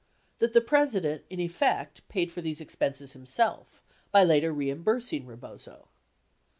That, 0.39 0.53
the 0.53 0.61
President 0.61 1.21
in 1.29 1.39
effect 1.39 2.01
paid 2.09 2.31
for 2.31 2.41
these 2.41 2.59
expenses 2.59 3.11
himself 3.13 3.83
by 4.11 4.23
later 4.23 4.51
reimbursm.o 4.51 5.27
Rebozo. 5.27 5.89